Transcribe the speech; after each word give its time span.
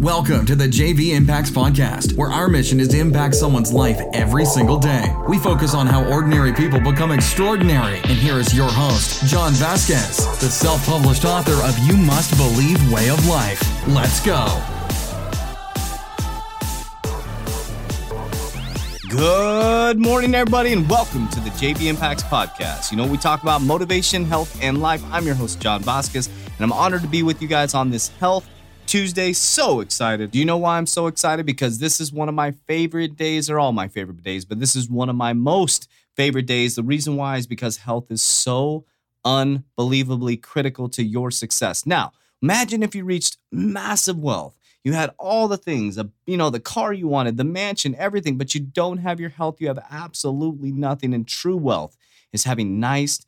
Welcome 0.00 0.44
to 0.44 0.54
the 0.54 0.66
JV 0.66 1.14
Impacts 1.14 1.50
Podcast, 1.50 2.18
where 2.18 2.30
our 2.30 2.48
mission 2.48 2.80
is 2.80 2.88
to 2.88 2.98
impact 2.98 3.34
someone's 3.34 3.72
life 3.72 3.98
every 4.12 4.44
single 4.44 4.76
day. 4.76 5.10
We 5.26 5.38
focus 5.38 5.72
on 5.72 5.86
how 5.86 6.04
ordinary 6.12 6.52
people 6.52 6.78
become 6.80 7.12
extraordinary. 7.12 7.96
And 8.00 8.18
here 8.18 8.38
is 8.38 8.54
your 8.54 8.68
host, 8.68 9.24
John 9.24 9.54
Vasquez, 9.54 10.18
the 10.38 10.50
self 10.50 10.84
published 10.84 11.24
author 11.24 11.54
of 11.66 11.78
You 11.78 11.96
Must 11.96 12.36
Believe 12.36 12.92
Way 12.92 13.08
of 13.08 13.26
Life. 13.26 13.58
Let's 13.88 14.20
go. 14.20 14.44
Good 19.08 19.98
morning, 19.98 20.34
everybody, 20.34 20.74
and 20.74 20.86
welcome 20.90 21.26
to 21.28 21.40
the 21.40 21.50
JV 21.50 21.86
Impacts 21.86 22.22
Podcast. 22.22 22.90
You 22.90 22.98
know, 22.98 23.06
we 23.06 23.16
talk 23.16 23.42
about 23.42 23.62
motivation, 23.62 24.26
health, 24.26 24.62
and 24.62 24.82
life. 24.82 25.02
I'm 25.10 25.24
your 25.24 25.36
host, 25.36 25.58
John 25.58 25.80
Vasquez, 25.80 26.26
and 26.26 26.60
I'm 26.60 26.72
honored 26.72 27.00
to 27.00 27.08
be 27.08 27.22
with 27.22 27.40
you 27.40 27.48
guys 27.48 27.72
on 27.72 27.88
this 27.88 28.08
Health 28.20 28.46
Tuesday. 28.86 29.32
So 29.32 29.80
excited. 29.80 30.30
Do 30.30 30.38
you 30.38 30.44
know 30.44 30.56
why 30.56 30.78
I'm 30.78 30.86
so 30.86 31.08
excited? 31.08 31.44
Because 31.44 31.78
this 31.78 32.00
is 32.00 32.12
one 32.12 32.28
of 32.28 32.34
my 32.34 32.52
favorite 32.52 33.16
days. 33.16 33.48
They're 33.48 33.58
all 33.58 33.72
my 33.72 33.88
favorite 33.88 34.22
days, 34.22 34.44
but 34.44 34.60
this 34.60 34.76
is 34.76 34.88
one 34.88 35.08
of 35.08 35.16
my 35.16 35.32
most 35.32 35.88
favorite 36.14 36.46
days. 36.46 36.76
The 36.76 36.82
reason 36.82 37.16
why 37.16 37.36
is 37.36 37.46
because 37.46 37.78
health 37.78 38.10
is 38.10 38.22
so 38.22 38.84
unbelievably 39.24 40.36
critical 40.36 40.88
to 40.90 41.02
your 41.02 41.32
success. 41.32 41.84
Now, 41.84 42.12
imagine 42.40 42.84
if 42.84 42.94
you 42.94 43.04
reached 43.04 43.38
massive 43.50 44.18
wealth. 44.18 44.56
You 44.84 44.92
had 44.92 45.10
all 45.18 45.48
the 45.48 45.56
things, 45.56 45.98
you 46.26 46.36
know, 46.36 46.48
the 46.48 46.60
car 46.60 46.92
you 46.92 47.08
wanted, 47.08 47.36
the 47.36 47.44
mansion, 47.44 47.96
everything, 47.98 48.38
but 48.38 48.54
you 48.54 48.60
don't 48.60 48.98
have 48.98 49.18
your 49.18 49.30
health. 49.30 49.60
You 49.60 49.66
have 49.66 49.84
absolutely 49.90 50.70
nothing. 50.70 51.12
And 51.12 51.26
true 51.26 51.56
wealth 51.56 51.96
is 52.32 52.44
having 52.44 52.78
nice, 52.78 53.26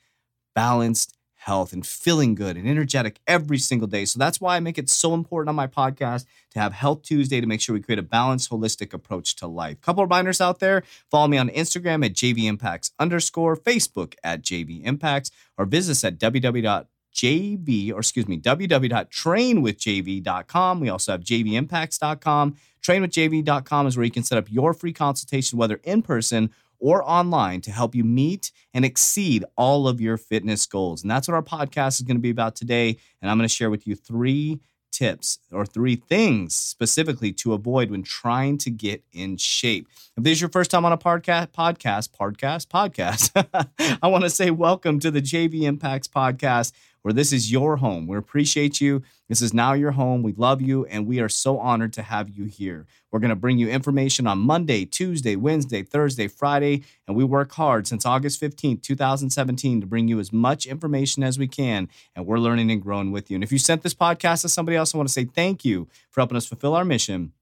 balanced, 0.54 1.17
health 1.38 1.72
and 1.72 1.86
feeling 1.86 2.34
good 2.34 2.56
and 2.56 2.68
energetic 2.68 3.20
every 3.26 3.58
single 3.58 3.86
day. 3.86 4.04
So 4.04 4.18
that's 4.18 4.40
why 4.40 4.56
I 4.56 4.60
make 4.60 4.76
it 4.76 4.90
so 4.90 5.14
important 5.14 5.48
on 5.48 5.54
my 5.54 5.68
podcast 5.68 6.26
to 6.50 6.60
have 6.60 6.72
Health 6.72 7.02
Tuesday 7.02 7.40
to 7.40 7.46
make 7.46 7.60
sure 7.60 7.74
we 7.74 7.80
create 7.80 8.00
a 8.00 8.02
balanced, 8.02 8.50
holistic 8.50 8.92
approach 8.92 9.36
to 9.36 9.46
life. 9.46 9.80
Couple 9.80 10.02
reminders 10.02 10.40
out 10.40 10.58
there. 10.58 10.82
Follow 11.10 11.28
me 11.28 11.38
on 11.38 11.48
Instagram 11.50 12.04
at 12.04 12.12
JV 12.12 12.44
Impacts 12.44 12.90
underscore, 12.98 13.56
Facebook 13.56 14.14
at 14.24 14.42
JV 14.42 14.84
Impacts, 14.84 15.30
or 15.56 15.64
visit 15.64 15.92
us 15.92 16.02
at 16.04 16.18
www.jv, 16.18 17.92
or 17.92 18.00
excuse 18.00 18.28
me, 18.28 18.40
www.trainwithjv.com. 18.40 20.80
We 20.80 20.88
also 20.88 21.12
have 21.12 21.22
jvimpacts.com. 21.22 22.56
Trainwithjv.com 22.82 23.86
is 23.86 23.96
where 23.96 24.04
you 24.04 24.10
can 24.10 24.24
set 24.24 24.38
up 24.38 24.50
your 24.50 24.74
free 24.74 24.92
consultation, 24.92 25.56
whether 25.58 25.80
in 25.84 26.02
person 26.02 26.50
or 26.78 27.02
online 27.08 27.60
to 27.62 27.70
help 27.70 27.94
you 27.94 28.04
meet 28.04 28.52
and 28.74 28.84
exceed 28.84 29.44
all 29.56 29.88
of 29.88 30.00
your 30.00 30.16
fitness 30.16 30.66
goals. 30.66 31.02
And 31.02 31.10
that's 31.10 31.28
what 31.28 31.34
our 31.34 31.42
podcast 31.42 32.00
is 32.00 32.02
going 32.02 32.16
to 32.16 32.22
be 32.22 32.30
about 32.30 32.56
today. 32.56 32.96
And 33.20 33.30
I'm 33.30 33.38
going 33.38 33.48
to 33.48 33.54
share 33.54 33.70
with 33.70 33.86
you 33.86 33.94
three 33.94 34.60
tips 34.90 35.38
or 35.52 35.64
three 35.64 35.96
things 35.96 36.54
specifically 36.54 37.32
to 37.32 37.52
avoid 37.52 37.90
when 37.90 38.02
trying 38.02 38.58
to 38.58 38.70
get 38.70 39.02
in 39.12 39.36
shape. 39.36 39.86
If 40.16 40.24
this 40.24 40.32
is 40.32 40.40
your 40.40 40.50
first 40.50 40.70
time 40.70 40.84
on 40.84 40.92
a 40.92 40.98
podcast, 40.98 41.48
podcast, 41.48 42.10
podcast, 42.10 42.66
podcast, 42.66 43.98
I 44.02 44.08
want 44.08 44.24
to 44.24 44.30
say 44.30 44.50
welcome 44.50 44.98
to 45.00 45.10
the 45.10 45.22
JV 45.22 45.62
Impacts 45.62 46.08
podcast 46.08 46.72
where 47.02 47.14
this 47.14 47.32
is 47.32 47.50
your 47.50 47.76
home. 47.76 48.06
We 48.06 48.16
appreciate 48.16 48.80
you. 48.80 49.02
This 49.28 49.42
is 49.42 49.52
now 49.52 49.74
your 49.74 49.92
home. 49.92 50.22
We 50.22 50.32
love 50.32 50.62
you, 50.62 50.86
and 50.86 51.06
we 51.06 51.20
are 51.20 51.28
so 51.28 51.58
honored 51.58 51.92
to 51.94 52.02
have 52.02 52.30
you 52.30 52.44
here. 52.46 52.86
We're 53.10 53.20
going 53.20 53.30
to 53.30 53.36
bring 53.36 53.58
you 53.58 53.68
information 53.68 54.26
on 54.26 54.38
Monday, 54.38 54.84
Tuesday, 54.84 55.36
Wednesday, 55.36 55.82
Thursday, 55.82 56.28
Friday, 56.28 56.82
and 57.06 57.16
we 57.16 57.24
work 57.24 57.52
hard 57.52 57.86
since 57.86 58.04
August 58.04 58.40
15th, 58.40 58.82
2017 58.82 59.80
to 59.80 59.86
bring 59.86 60.08
you 60.08 60.18
as 60.18 60.32
much 60.32 60.66
information 60.66 61.22
as 61.22 61.38
we 61.38 61.48
can, 61.48 61.88
and 62.14 62.26
we're 62.26 62.38
learning 62.38 62.70
and 62.70 62.82
growing 62.82 63.12
with 63.12 63.30
you. 63.30 63.36
And 63.36 63.44
if 63.44 63.52
you 63.52 63.58
sent 63.58 63.82
this 63.82 63.94
podcast 63.94 64.42
to 64.42 64.48
somebody 64.48 64.76
else, 64.76 64.94
I 64.94 64.98
want 64.98 65.08
to 65.08 65.12
say 65.12 65.24
thank 65.24 65.64
you 65.64 65.88
for 66.10 66.20
helping 66.20 66.36
us 66.36 66.46
fulfill 66.46 66.74
our 66.74 66.84
mission 66.84 67.32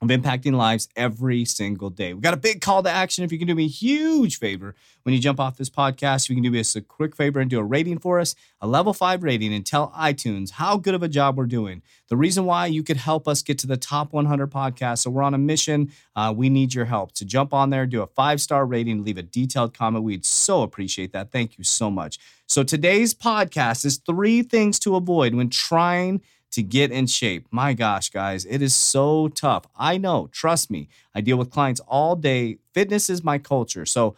of 0.00 0.08
impacting 0.08 0.54
lives 0.54 0.88
every 0.94 1.44
single 1.44 1.90
day. 1.90 2.14
We 2.14 2.20
got 2.20 2.34
a 2.34 2.38
big 2.38 2.60
call 2.60 2.82
to 2.84 2.90
action. 2.90 3.24
If 3.24 3.32
you 3.32 3.38
can 3.38 3.48
do 3.48 3.54
me 3.54 3.64
a 3.64 3.68
huge 3.68 4.38
favor 4.38 4.76
when 5.02 5.12
you 5.12 5.20
jump 5.20 5.40
off 5.40 5.56
this 5.56 5.70
podcast, 5.70 6.28
you 6.28 6.36
can 6.36 6.42
do 6.44 6.50
me 6.50 6.60
a 6.60 6.80
quick 6.82 7.16
favor 7.16 7.40
and 7.40 7.50
do 7.50 7.58
a 7.58 7.64
rating 7.64 7.98
for 7.98 8.20
us, 8.20 8.36
a 8.60 8.66
level 8.68 8.92
five 8.92 9.24
rating, 9.24 9.52
and 9.52 9.66
tell 9.66 9.90
iTunes 9.96 10.52
how 10.52 10.76
good 10.76 10.94
of 10.94 11.02
a 11.02 11.08
job 11.08 11.36
we're 11.36 11.46
doing. 11.46 11.82
The 12.08 12.16
reason 12.16 12.44
why 12.44 12.66
you 12.66 12.84
could 12.84 12.96
help 12.96 13.26
us 13.26 13.42
get 13.42 13.58
to 13.58 13.66
the 13.66 13.76
top 13.76 14.12
100 14.12 14.50
podcasts. 14.50 14.98
So 14.98 15.10
we're 15.10 15.22
on 15.22 15.34
a 15.34 15.38
mission. 15.38 15.90
Uh, 16.14 16.32
we 16.36 16.48
need 16.48 16.74
your 16.74 16.84
help 16.84 17.12
to 17.12 17.24
jump 17.24 17.52
on 17.52 17.70
there, 17.70 17.84
do 17.84 18.02
a 18.02 18.06
five 18.06 18.40
star 18.40 18.66
rating, 18.66 19.02
leave 19.02 19.18
a 19.18 19.22
detailed 19.22 19.74
comment. 19.74 20.04
We'd 20.04 20.24
so 20.24 20.62
appreciate 20.62 21.12
that. 21.12 21.32
Thank 21.32 21.58
you 21.58 21.64
so 21.64 21.90
much. 21.90 22.18
So 22.46 22.62
today's 22.62 23.14
podcast 23.14 23.84
is 23.84 23.98
three 23.98 24.42
things 24.42 24.78
to 24.80 24.96
avoid 24.96 25.34
when 25.34 25.50
trying 25.50 26.22
to 26.50 26.62
get 26.62 26.90
in 26.90 27.06
shape. 27.06 27.46
My 27.50 27.74
gosh, 27.74 28.10
guys, 28.10 28.44
it 28.44 28.62
is 28.62 28.74
so 28.74 29.28
tough. 29.28 29.66
I 29.76 29.98
know, 29.98 30.28
trust 30.32 30.70
me. 30.70 30.88
I 31.14 31.20
deal 31.20 31.36
with 31.36 31.50
clients 31.50 31.80
all 31.86 32.16
day. 32.16 32.58
Fitness 32.72 33.10
is 33.10 33.22
my 33.22 33.38
culture. 33.38 33.84
So 33.84 34.16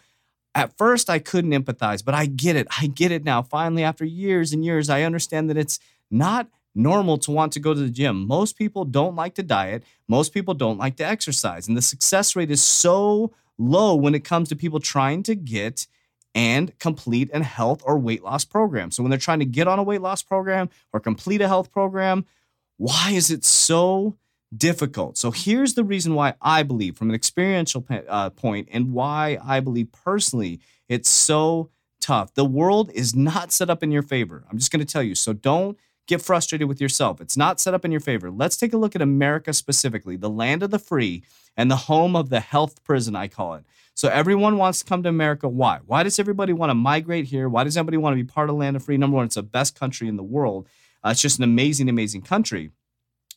at 0.55 0.77
first 0.77 1.11
I 1.11 1.19
couldn't 1.19 1.53
empathize, 1.53 2.05
but 2.05 2.15
I 2.15 2.27
get 2.27 2.57
it. 2.57 2.67
I 2.79 2.87
get 2.87 3.13
it 3.13 3.25
now. 3.25 3.43
Finally, 3.43 3.83
after 3.83 4.05
years 4.05 4.53
and 4.53 4.65
years, 4.65 4.89
I 4.89 5.03
understand 5.03 5.51
that 5.51 5.57
it's 5.57 5.79
not 6.11 6.49
normal 6.75 7.19
to 7.19 7.31
want 7.31 7.53
to 7.53 7.61
go 7.61 7.75
to 7.75 7.81
the 7.81 7.91
gym. 7.91 8.27
Most 8.27 8.57
people 8.57 8.85
don't 8.85 9.17
like 9.17 9.35
to 9.35 9.43
diet. 9.43 9.83
Most 10.09 10.33
people 10.33 10.55
don't 10.55 10.79
like 10.79 10.97
to 10.97 11.07
exercise. 11.07 11.67
And 11.69 11.77
the 11.77 11.83
success 11.83 12.37
rate 12.37 12.51
is 12.51 12.63
so 12.63 13.33
low 13.59 13.95
when 13.95 14.15
it 14.15 14.25
comes 14.25 14.49
to 14.49 14.57
people 14.57 14.81
trying 14.81 15.23
to 15.25 15.35
get 15.35 15.87
and 16.35 16.79
complete 16.79 17.31
a 17.33 17.43
health 17.43 17.83
or 17.85 17.99
weight 17.99 18.23
loss 18.23 18.45
program. 18.45 18.91
So 18.91 19.03
when 19.03 19.11
they're 19.11 19.19
trying 19.19 19.41
to 19.41 19.45
get 19.45 19.69
on 19.69 19.79
a 19.79 19.83
weight 19.83 20.01
loss 20.01 20.23
program 20.23 20.71
or 20.93 21.01
complete 21.01 21.41
a 21.41 21.49
health 21.49 21.73
program, 21.73 22.25
why 22.77 23.11
is 23.13 23.31
it 23.31 23.45
so 23.45 24.17
difficult? 24.57 25.19
So 25.19 25.31
here's 25.31 25.75
the 25.75 25.85
reason 25.85 26.15
why 26.15 26.35
I 26.41 26.63
believe, 26.63 26.97
from 26.97 27.11
an 27.11 27.15
experiential 27.15 27.85
uh, 28.09 28.31
point, 28.31 28.69
and 28.71 28.93
why 28.93 29.39
I 29.45 29.61
believe 29.61 29.93
personally 29.93 30.61
it's 30.89 31.09
so 31.09 31.71
tough. 32.01 32.35
The 32.35 32.45
world 32.45 32.91
is 32.95 33.15
not 33.15 33.53
set 33.53 33.71
up 33.71 33.83
in 33.83 33.91
your 33.91 34.03
favor. 34.03 34.45
I'm 34.51 34.59
just 34.59 34.73
going 34.73 34.85
to 34.85 34.91
tell 34.91 35.03
you. 35.03 35.15
So 35.15 35.33
don't 35.33 35.79
get 36.07 36.23
frustrated 36.23 36.69
with 36.69 36.81
yourself. 36.81 37.21
It's 37.21 37.37
not 37.37 37.61
set 37.61 37.75
up 37.75 37.85
in 37.85 37.91
your 37.91 38.01
favor. 38.01 38.31
Let's 38.31 38.57
take 38.57 38.73
a 38.73 38.79
look 38.79 38.97
at 38.97 39.03
America 39.03 39.53
specifically, 39.53 40.17
the 40.17 40.31
land 40.31 40.63
of 40.63 40.71
the 40.71 40.79
free 40.79 41.23
and 41.57 41.71
the 41.71 41.77
home 41.77 42.17
of 42.17 42.31
the 42.31 42.41
health 42.41 42.83
prison, 42.85 43.15
I 43.15 43.29
call 43.29 43.55
it. 43.55 43.65
So 43.95 44.09
everyone 44.09 44.57
wants 44.57 44.79
to 44.79 44.85
come 44.87 45.03
to 45.03 45.09
America. 45.09 45.49
Why? 45.49 45.81
Why 45.85 46.03
does 46.03 46.19
everybody 46.19 46.53
want 46.53 46.71
to 46.71 46.75
migrate 46.75 47.27
here? 47.27 47.49
Why 47.49 47.65
does 47.65 47.77
everybody 47.77 47.99
want 47.99 48.17
to 48.17 48.23
be 48.23 48.27
part 48.27 48.49
of 48.49 48.57
Land 48.57 48.77
of 48.77 48.85
Free? 48.85 48.97
Number 48.97 49.17
one, 49.17 49.27
it's 49.27 49.35
the 49.35 49.43
best 49.43 49.79
country 49.79 50.09
in 50.09 50.17
the 50.17 50.23
world. 50.23 50.69
Uh, 51.05 51.11
it's 51.11 51.21
just 51.21 51.39
an 51.39 51.45
amazing, 51.45 51.89
amazing 51.89 52.23
country. 52.23 52.71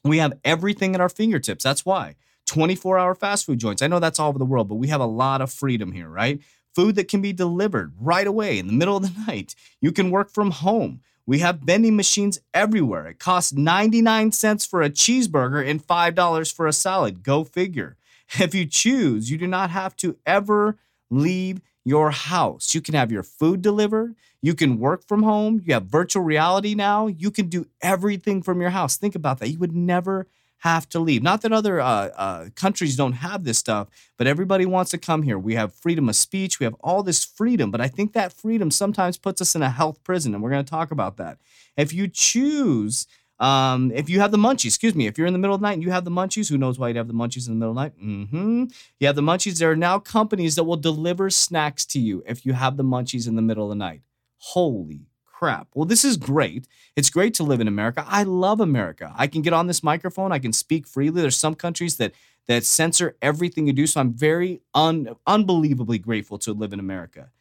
We 0.03 0.18
have 0.19 0.34
everything 0.44 0.95
at 0.95 1.01
our 1.01 1.09
fingertips. 1.09 1.63
That's 1.63 1.85
why. 1.85 2.16
24 2.45 2.97
hour 3.00 3.16
fast 3.16 3.45
food 3.45 3.59
joints. 3.59 3.81
I 3.81 3.88
know 3.88 4.00
that's 4.00 4.19
all 4.19 4.30
over 4.30 4.40
the 4.40 4.45
world, 4.45 4.68
but 4.68 4.75
we 4.75 4.88
have 4.88 5.01
a 5.01 5.06
lot 5.06 5.41
of 5.41 5.51
freedom 5.51 5.91
here, 5.91 6.09
right? 6.09 6.40
Food 6.75 6.95
that 6.95 7.07
can 7.07 7.22
be 7.22 7.34
delivered 7.34 7.94
right 8.00 8.28
away 8.28 8.57
in 8.57 8.68
the 8.68 8.74
middle 8.74 8.97
of 8.97 9.03
the 9.03 9.22
night. 9.28 9.56
You 9.81 9.91
can 9.91 10.12
work 10.12 10.31
from 10.31 10.51
home. 10.51 11.01
We 11.25 11.39
have 11.39 11.59
vending 11.59 11.95
machines 11.95 12.39
everywhere. 12.53 13.07
It 13.07 13.19
costs 13.19 13.53
99 13.53 14.31
cents 14.34 14.66
for 14.66 14.81
a 14.81 14.89
cheeseburger 14.89 15.67
and 15.67 15.85
$5 15.85 16.53
for 16.53 16.67
a 16.67 16.73
salad. 16.73 17.23
Go 17.23 17.44
figure. 17.44 17.95
If 18.39 18.53
you 18.56 18.66
choose, 18.66 19.29
you 19.29 19.38
do 19.38 19.47
not 19.47 19.69
have 19.69 19.95
to 19.97 20.17
ever 20.25 20.78
leave 21.09 21.62
your 21.85 22.12
house. 22.12 22.73
You 22.73 22.81
can 22.81 22.95
have 22.95 23.12
your 23.12 23.23
food 23.23 23.62
delivered. 23.62 24.16
You 24.41 24.53
can 24.53 24.79
work 24.79 25.07
from 25.07 25.23
home. 25.23 25.62
You 25.63 25.73
have 25.75 25.85
virtual 25.85 26.23
reality 26.23 26.75
now. 26.75 27.07
You 27.07 27.31
can 27.31 27.47
do 27.47 27.67
everything 27.81 28.41
from 28.41 28.59
your 28.59 28.72
house. 28.72 28.97
Think 28.97 29.16
about 29.16 29.39
that. 29.39 29.50
You 29.50 29.59
would 29.59 29.75
never 29.75 30.28
have 30.63 30.88
to 30.88 31.00
leave. 31.00 31.22
Not 31.22 31.41
that 31.41 31.51
other 31.51 31.81
uh, 31.81 32.07
uh, 32.16 32.50
countries 32.56 32.96
don't 32.96 33.13
have 33.13 33.44
this 33.44 33.57
stuff, 33.57 33.90
but 34.18 34.28
everybody 34.28 34.66
wants 34.66 34.91
to 34.91 34.97
come 34.97 35.24
here. 35.24 35.38
We 35.38 35.56
have 35.56 35.74
freedom 35.74 36.07
of 36.07 36.16
speech. 36.16 36.57
We 36.57 36.63
have 36.63 36.75
all 36.79 37.03
this 37.03 37.25
freedom, 37.25 37.69
but 37.69 37.81
I 37.81 37.90
think 37.90 38.13
that 38.13 38.31
freedom 38.31 38.72
sometimes 38.72 39.18
puts 39.18 39.41
us 39.41 39.56
in 39.56 39.62
a 39.62 39.69
health 39.69 40.01
prison, 40.06 40.34
and 40.34 40.41
we're 40.41 40.51
going 40.51 40.63
to 40.63 40.69
talk 40.69 40.90
about 40.91 41.18
that. 41.18 41.38
If 41.75 41.94
you 41.94 42.07
choose 42.07 43.07
um, 43.40 43.91
if 43.94 44.09
you 44.09 44.22
have 44.22 44.31
the 44.31 44.38
munchies, 44.38 44.68
excuse 44.68 44.96
me, 44.96 45.06
if 45.06 45.18
you're 45.18 45.28
in 45.28 45.34
the 45.34 45.40
middle 45.40 45.56
of 45.56 45.59
the 45.59 45.68
night 45.68 45.74
and 45.74 45.84
you 45.84 45.91
have 45.91 46.06
the 46.06 46.12
munchies, 46.12 46.50
who 46.50 46.57
knows 46.57 46.80
why 46.80 46.88
you'd 46.88 46.98
have 46.98 47.09
the 47.09 47.13
munchies 47.13 47.48
in 47.48 47.54
the 47.54 47.59
middle 47.59 47.71
of 47.71 47.75
the 47.75 47.81
night? 47.81 48.00
Mm-hmm. 48.01 48.63
You 49.00 49.07
have 49.07 49.18
the 49.18 49.21
munchies. 49.21 49.57
There 49.59 49.71
are 49.71 49.75
now 49.75 50.00
companies 50.00 50.56
that 50.56 50.63
will 50.63 50.77
deliver 50.77 51.30
snacks 51.30 51.83
to 51.88 52.00
you 52.00 52.24
if 52.25 52.45
you 52.45 52.54
have 52.54 52.77
the 52.77 52.86
munchies 52.86 53.27
in 53.27 53.36
the 53.36 53.42
middle 53.42 53.66
of 53.66 53.69
the 53.69 53.75
night. 53.75 54.01
Holy 54.38 55.07
crap. 55.33 55.68
Well, 55.74 55.85
this 55.85 56.06
is 56.06 56.15
great. 56.15 56.68
It's 56.95 57.09
great 57.09 57.33
to 57.35 57.44
live 57.44 57.59
in 57.59 57.68
America. 57.68 58.06
I 58.07 58.24
love 58.24 58.62
America. 58.62 59.13
I 59.18 59.27
can 59.27 59.41
get 59.41 59.51
on 59.51 59.68
this 59.68 59.83
microphone. 59.83 60.31
I 60.31 60.39
can 60.39 60.53
speak 60.53 60.88
freely. 60.88 61.21
There's 61.21 61.35
some 61.35 61.56
countries 61.56 61.97
that 61.97 62.13
that 62.47 62.65
censor 62.65 63.15
everything 63.21 63.68
you 63.68 63.74
do. 63.74 63.88
So 63.88 64.01
I'm 64.01 64.13
very 64.13 64.62
un, 64.74 65.15
unbelievably 65.25 66.00
grateful 66.00 66.38
to 66.39 66.53
live 66.53 66.74
in 66.74 66.80
America. 66.80 67.31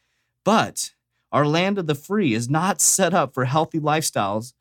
But 0.44 0.92
our 1.32 1.46
land 1.46 1.78
of 1.78 1.86
the 1.86 1.94
free 1.94 2.34
is 2.34 2.48
not 2.48 2.80
set 2.80 3.14
up 3.14 3.34
for 3.34 3.44
healthy 3.44 3.80
lifestyles 3.80 4.52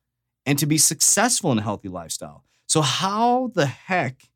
and 0.45 0.57
to 0.57 0.65
be 0.65 0.77
successful 0.77 1.51
in 1.51 1.59
a 1.59 1.63
healthy 1.63 1.89
lifestyle. 1.89 2.43
So, 2.67 2.81
how 2.81 3.51
the 3.53 3.65
heck 3.65 4.29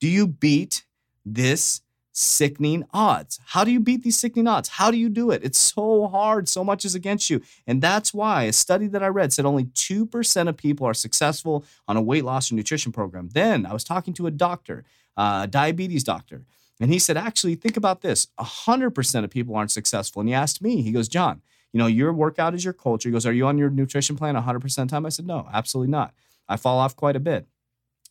do 0.00 0.08
you 0.08 0.26
beat 0.26 0.84
this 1.24 1.82
sickening 2.12 2.84
odds. 2.92 3.38
How 3.46 3.64
do 3.64 3.70
you 3.70 3.80
beat 3.80 4.02
these 4.02 4.18
sickening 4.18 4.46
odds? 4.46 4.68
How 4.68 4.90
do 4.90 4.96
you 4.96 5.08
do 5.08 5.30
it? 5.30 5.44
It's 5.44 5.58
so 5.58 6.08
hard. 6.08 6.48
So 6.48 6.64
much 6.64 6.84
is 6.84 6.94
against 6.94 7.30
you. 7.30 7.40
And 7.66 7.80
that's 7.80 8.12
why 8.12 8.44
a 8.44 8.52
study 8.52 8.86
that 8.88 9.02
I 9.02 9.08
read 9.08 9.32
said 9.32 9.44
only 9.44 9.64
2% 9.64 10.48
of 10.48 10.56
people 10.56 10.86
are 10.86 10.94
successful 10.94 11.64
on 11.86 11.96
a 11.96 12.02
weight 12.02 12.24
loss 12.24 12.50
or 12.50 12.56
nutrition 12.56 12.92
program. 12.92 13.28
Then 13.32 13.64
I 13.64 13.72
was 13.72 13.84
talking 13.84 14.14
to 14.14 14.26
a 14.26 14.30
doctor, 14.30 14.84
uh, 15.16 15.42
a 15.44 15.46
diabetes 15.46 16.04
doctor, 16.04 16.42
and 16.80 16.90
he 16.90 16.98
said, 16.98 17.16
actually, 17.16 17.54
think 17.56 17.76
about 17.76 18.00
this 18.00 18.28
100% 18.38 19.24
of 19.24 19.30
people 19.30 19.54
aren't 19.54 19.70
successful. 19.70 20.20
And 20.20 20.28
he 20.28 20.34
asked 20.34 20.62
me, 20.62 20.80
he 20.80 20.92
goes, 20.92 21.08
John, 21.08 21.42
you 21.72 21.78
know, 21.78 21.86
your 21.86 22.12
workout 22.12 22.54
is 22.54 22.64
your 22.64 22.72
culture. 22.72 23.08
He 23.08 23.12
goes, 23.12 23.26
Are 23.26 23.32
you 23.32 23.46
on 23.46 23.58
your 23.58 23.70
nutrition 23.70 24.16
plan 24.16 24.34
100% 24.34 24.64
of 24.64 24.74
the 24.74 24.86
time? 24.86 25.06
I 25.06 25.10
said, 25.10 25.26
No, 25.26 25.48
absolutely 25.52 25.90
not. 25.90 26.14
I 26.48 26.56
fall 26.56 26.78
off 26.78 26.96
quite 26.96 27.16
a 27.16 27.20
bit. 27.20 27.46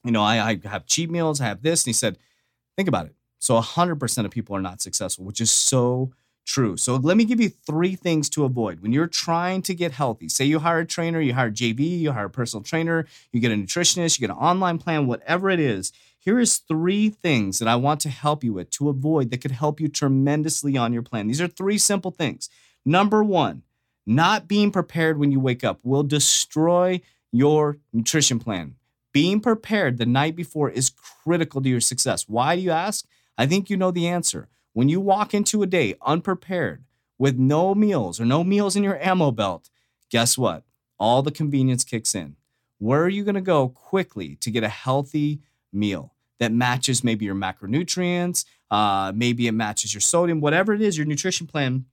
You 0.04 0.12
know, 0.12 0.24
I, 0.24 0.52
I 0.52 0.60
have 0.68 0.86
cheat 0.86 1.10
meals, 1.10 1.42
I 1.42 1.46
have 1.46 1.62
this. 1.62 1.84
And 1.84 1.90
he 1.90 1.94
said, 1.94 2.18
Think 2.78 2.88
about 2.88 3.08
it. 3.08 3.16
So 3.40 3.60
100% 3.60 4.26
of 4.26 4.32
people 4.32 4.56
are 4.56 4.62
not 4.62 4.82
successful, 4.82 5.26
which 5.26 5.42
is 5.42 5.52
so 5.52 6.12
true. 6.46 6.76
So 6.78 6.96
let 6.96 7.16
me 7.16 7.26
give 7.26 7.40
you 7.40 7.50
three 7.50 7.96
things 7.96 8.30
to 8.32 8.44
avoid 8.44 8.82
when 8.82 8.92
you're 8.92 9.08
trying 9.08 9.62
to 9.64 9.76
get 9.76 9.92
healthy. 9.92 10.28
Say 10.30 10.46
you 10.46 10.60
hire 10.60 10.80
a 10.80 10.86
trainer, 10.86 11.22
you 11.22 11.34
hire 11.34 11.52
JV, 11.52 12.00
you 12.00 12.12
hire 12.12 12.26
a 12.26 12.30
personal 12.30 12.64
trainer, 12.64 13.06
you 13.32 13.40
get 13.40 13.52
a 13.52 13.56
nutritionist, 13.56 14.20
you 14.20 14.28
get 14.28 14.34
an 14.34 14.42
online 14.42 14.80
plan, 14.80 15.08
whatever 15.08 15.50
it 15.50 15.60
is. 15.60 15.94
Here 16.18 16.40
is 16.40 16.58
three 16.58 17.10
things 17.10 17.60
that 17.60 17.68
I 17.68 17.76
want 17.76 18.02
to 18.02 18.10
help 18.10 18.44
you 18.44 18.54
with 18.54 18.72
to 18.72 18.90
avoid 18.90 19.30
that 19.30 19.42
could 19.42 19.52
help 19.52 19.80
you 19.80 19.88
tremendously 19.88 20.76
on 20.76 20.92
your 20.92 21.04
plan. 21.04 21.28
These 21.28 21.42
are 21.42 21.48
three 21.48 21.78
simple 21.78 22.12
things. 22.12 22.50
Number 22.86 23.24
1, 23.24 23.62
not 24.06 24.48
being 24.48 24.72
prepared 24.72 25.18
when 25.18 25.32
you 25.32 25.40
wake 25.40 25.64
up 25.64 25.80
will 25.84 26.04
destroy 26.04 27.00
your 27.32 27.78
nutrition 27.94 28.40
plan. 28.40 28.76
Being 29.14 29.40
prepared 29.40 29.98
the 29.98 30.06
night 30.06 30.36
before 30.36 30.70
is 30.70 30.92
critical 31.24 31.62
to 31.62 31.70
your 31.70 31.82
success. 31.82 32.28
Why 32.28 32.56
do 32.56 32.62
you 32.62 32.72
ask? 32.72 33.06
I 33.40 33.46
think 33.46 33.70
you 33.70 33.78
know 33.78 33.90
the 33.90 34.06
answer. 34.06 34.50
When 34.74 34.90
you 34.90 35.00
walk 35.00 35.34
into 35.34 35.64
a 35.64 35.66
day 35.66 35.96
unprepared 36.06 36.84
with 37.18 37.40
no 37.40 37.74
meals 37.74 38.20
or 38.20 38.26
no 38.26 38.44
meals 38.44 38.76
in 38.76 38.84
your 38.84 39.00
ammo 39.00 39.32
belt, 39.32 39.70
guess 40.10 40.38
what? 40.38 40.66
All 41.00 41.22
the 41.22 41.32
convenience 41.32 41.86
kicks 41.86 42.14
in. 42.14 42.36
Where 42.80 43.02
are 43.02 43.10
you 43.10 43.24
going 43.24 43.36
to 43.36 43.42
go 43.42 43.70
quickly 43.70 44.36
to 44.42 44.52
get 44.52 44.66
a 44.66 44.68
healthy 44.68 45.40
meal 45.72 46.14
that 46.40 46.52
matches 46.52 47.02
maybe 47.02 47.24
your 47.24 47.34
macronutrients, 47.34 48.44
uh, 48.70 49.14
maybe 49.16 49.48
it 49.48 49.54
matches 49.54 49.94
your 49.94 50.02
sodium, 50.02 50.42
whatever 50.42 50.74
it 50.74 50.82
is, 50.82 50.98
your 50.98 51.08
nutrition 51.08 51.48
plan 51.48 51.86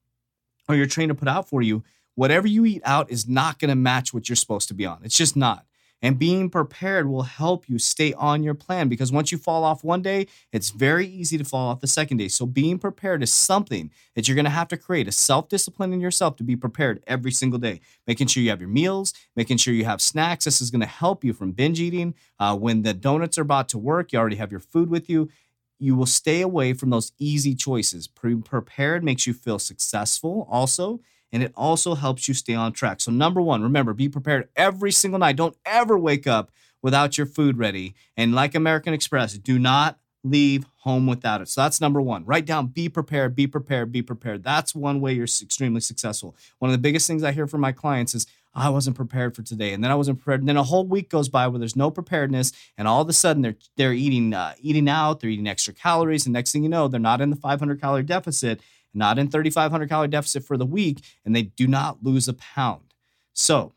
or 0.68 0.74
your 0.74 0.86
trainer 0.86 1.14
put 1.14 1.28
out 1.28 1.48
for 1.48 1.62
you? 1.62 1.84
Whatever 2.16 2.48
you 2.48 2.64
eat 2.64 2.82
out 2.84 3.08
is 3.08 3.28
not 3.28 3.60
going 3.60 3.68
to 3.68 3.76
match 3.76 4.12
what 4.12 4.28
you're 4.28 4.34
supposed 4.34 4.66
to 4.66 4.74
be 4.74 4.84
on. 4.84 4.98
It's 5.04 5.16
just 5.16 5.36
not. 5.36 5.64
And 6.02 6.18
being 6.18 6.50
prepared 6.50 7.08
will 7.08 7.22
help 7.22 7.68
you 7.68 7.78
stay 7.78 8.12
on 8.14 8.42
your 8.42 8.54
plan 8.54 8.88
because 8.88 9.10
once 9.10 9.32
you 9.32 9.38
fall 9.38 9.64
off 9.64 9.82
one 9.82 10.02
day, 10.02 10.26
it's 10.52 10.70
very 10.70 11.06
easy 11.06 11.38
to 11.38 11.44
fall 11.44 11.68
off 11.70 11.80
the 11.80 11.86
second 11.86 12.18
day. 12.18 12.28
So 12.28 12.44
being 12.44 12.78
prepared 12.78 13.22
is 13.22 13.32
something 13.32 13.90
that 14.14 14.28
you're 14.28 14.34
going 14.34 14.44
to 14.44 14.50
have 14.50 14.68
to 14.68 14.76
create 14.76 15.08
a 15.08 15.12
self 15.12 15.48
discipline 15.48 15.92
in 15.92 16.00
yourself 16.00 16.36
to 16.36 16.44
be 16.44 16.54
prepared 16.54 17.02
every 17.06 17.32
single 17.32 17.58
day. 17.58 17.80
Making 18.06 18.26
sure 18.26 18.42
you 18.42 18.50
have 18.50 18.60
your 18.60 18.68
meals, 18.68 19.14
making 19.34 19.56
sure 19.56 19.72
you 19.72 19.86
have 19.86 20.02
snacks. 20.02 20.44
This 20.44 20.60
is 20.60 20.70
going 20.70 20.82
to 20.82 20.86
help 20.86 21.24
you 21.24 21.32
from 21.32 21.52
binge 21.52 21.80
eating. 21.80 22.14
Uh, 22.38 22.56
when 22.56 22.82
the 22.82 22.92
donuts 22.92 23.38
are 23.38 23.42
about 23.42 23.68
to 23.70 23.78
work, 23.78 24.12
you 24.12 24.18
already 24.18 24.36
have 24.36 24.50
your 24.50 24.60
food 24.60 24.90
with 24.90 25.08
you. 25.08 25.30
You 25.78 25.94
will 25.96 26.06
stay 26.06 26.40
away 26.42 26.72
from 26.74 26.90
those 26.90 27.12
easy 27.18 27.54
choices. 27.54 28.06
Pre- 28.06 28.36
prepared 28.36 29.02
makes 29.02 29.26
you 29.26 29.32
feel 29.32 29.58
successful 29.58 30.46
also 30.50 31.00
and 31.32 31.42
it 31.42 31.52
also 31.56 31.94
helps 31.94 32.28
you 32.28 32.34
stay 32.34 32.54
on 32.54 32.72
track. 32.72 33.00
So, 33.00 33.10
number 33.10 33.40
one, 33.40 33.62
remember, 33.62 33.92
be 33.92 34.08
prepared 34.08 34.48
every 34.56 34.92
single 34.92 35.18
night. 35.18 35.36
Don't 35.36 35.56
ever 35.64 35.98
wake 35.98 36.26
up 36.26 36.50
without 36.82 37.18
your 37.18 37.26
food 37.26 37.58
ready. 37.58 37.94
And 38.16 38.34
like 38.34 38.54
American 38.54 38.94
Express, 38.94 39.34
do 39.34 39.58
not 39.58 39.98
leave 40.22 40.66
home 40.78 41.06
without 41.06 41.40
it. 41.40 41.48
So 41.48 41.62
that's 41.62 41.80
number 41.80 42.00
one. 42.00 42.24
Write 42.24 42.46
down, 42.46 42.68
be 42.68 42.88
prepared, 42.88 43.34
be 43.34 43.46
prepared, 43.46 43.92
be 43.92 44.02
prepared. 44.02 44.42
That's 44.42 44.74
one 44.74 45.00
way 45.00 45.12
you're 45.12 45.24
extremely 45.24 45.80
successful. 45.80 46.36
One 46.58 46.70
of 46.70 46.72
the 46.72 46.82
biggest 46.82 47.06
things 47.06 47.22
I 47.22 47.32
hear 47.32 47.46
from 47.46 47.60
my 47.60 47.72
clients 47.72 48.14
is, 48.14 48.26
I 48.58 48.70
wasn't 48.70 48.96
prepared 48.96 49.36
for 49.36 49.42
today, 49.42 49.74
and 49.74 49.84
then 49.84 49.90
I 49.90 49.94
wasn't 49.94 50.18
prepared. 50.18 50.40
And 50.40 50.48
then 50.48 50.56
a 50.56 50.62
whole 50.62 50.86
week 50.86 51.10
goes 51.10 51.28
by 51.28 51.46
where 51.46 51.58
there's 51.58 51.76
no 51.76 51.90
preparedness, 51.90 52.52
and 52.78 52.88
all 52.88 53.02
of 53.02 53.08
a 53.08 53.12
sudden 53.12 53.42
they're 53.42 53.56
they're 53.76 53.92
eating 53.92 54.32
uh, 54.32 54.54
eating 54.62 54.88
out, 54.88 55.20
they're 55.20 55.28
eating 55.28 55.46
extra 55.46 55.74
calories, 55.74 56.24
and 56.24 56.32
next 56.32 56.52
thing 56.52 56.62
you 56.62 56.70
know, 56.70 56.88
they're 56.88 56.98
not 56.98 57.20
in 57.20 57.28
the 57.28 57.36
500 57.36 57.78
calorie 57.78 58.02
deficit, 58.02 58.62
not 58.96 59.18
in 59.18 59.30
3,500 59.30 59.88
calorie 59.88 60.08
deficit 60.08 60.44
for 60.44 60.56
the 60.56 60.66
week, 60.66 61.02
and 61.24 61.34
they 61.34 61.42
do 61.42 61.66
not 61.66 62.02
lose 62.02 62.28
a 62.28 62.34
pound. 62.34 62.94
So, 63.32 63.74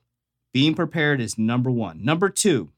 being 0.53 0.73
prepared 0.73 1.21
is 1.21 1.37
number 1.37 1.69
one. 1.69 2.03
Number 2.03 2.29
two, 2.29 2.69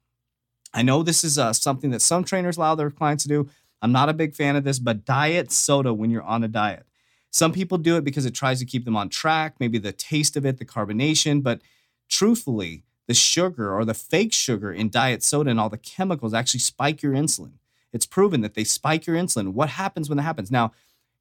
I 0.73 0.81
know 0.81 1.03
this 1.03 1.23
is 1.23 1.37
uh, 1.37 1.53
something 1.53 1.91
that 1.91 2.01
some 2.01 2.23
trainers 2.23 2.57
allow 2.57 2.75
their 2.75 2.91
clients 2.91 3.23
to 3.23 3.29
do. 3.29 3.49
I'm 3.81 3.91
not 3.91 4.09
a 4.09 4.13
big 4.13 4.35
fan 4.35 4.55
of 4.55 4.63
this, 4.63 4.79
but 4.79 5.05
diet 5.05 5.51
soda 5.51 5.93
when 5.93 6.11
you're 6.11 6.23
on 6.23 6.43
a 6.43 6.47
diet. 6.47 6.85
Some 7.29 7.53
people 7.53 7.77
do 7.77 7.95
it 7.95 8.03
because 8.03 8.25
it 8.25 8.35
tries 8.35 8.59
to 8.59 8.65
keep 8.65 8.83
them 8.83 8.97
on 8.97 9.09
track, 9.09 9.55
maybe 9.59 9.77
the 9.77 9.93
taste 9.93 10.35
of 10.35 10.45
it, 10.45 10.57
the 10.57 10.65
carbonation, 10.65 11.41
but 11.41 11.61
truthfully, 12.09 12.83
the 13.07 13.13
sugar 13.13 13.73
or 13.73 13.85
the 13.85 13.93
fake 13.93 14.33
sugar 14.33 14.71
in 14.71 14.89
diet 14.89 15.23
soda 15.23 15.49
and 15.49 15.59
all 15.59 15.69
the 15.69 15.77
chemicals 15.77 16.33
actually 16.33 16.59
spike 16.59 17.01
your 17.01 17.13
insulin. 17.13 17.53
It's 17.93 18.05
proven 18.05 18.41
that 18.41 18.53
they 18.53 18.63
spike 18.63 19.05
your 19.05 19.15
insulin. 19.15 19.53
What 19.53 19.69
happens 19.69 20.09
when 20.09 20.17
that 20.17 20.23
happens? 20.23 20.51
Now, 20.51 20.71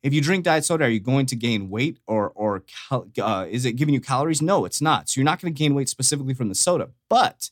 if 0.02 0.14
you 0.14 0.20
drink 0.20 0.44
diet 0.44 0.64
soda, 0.64 0.85
are 0.85 0.88
you 0.88 1.00
going 1.00 1.26
to 1.26 1.37
gain 1.37 1.70
weight 1.70 1.99
or 2.06 2.31
or 2.31 2.64
cal- 2.88 3.06
uh, 3.20 3.47
is 3.49 3.64
it 3.64 3.73
giving 3.73 3.94
you 3.94 4.00
calories? 4.00 4.41
No, 4.43 4.64
it's 4.64 4.81
not. 4.81 5.08
So 5.08 5.20
you're 5.20 5.26
not 5.26 5.41
going 5.41 5.52
to 5.52 5.58
gain 5.58 5.75
weight 5.75 5.88
specifically 5.88 6.35
from 6.35 6.49
the 6.49 6.55
soda, 6.55 6.91
but 7.08 7.50